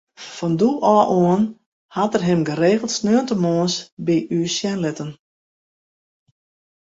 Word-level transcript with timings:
Fan 0.35 0.53
doe 0.59 0.75
ôf 0.95 1.07
oan 1.21 1.43
hat 1.95 2.15
er 2.17 2.23
him 2.29 2.41
geregeld 2.49 2.93
sneontemoarns 2.97 3.75
by 4.05 4.15
ús 4.39 4.51
sjen 4.57 4.81
litten. 4.83 5.11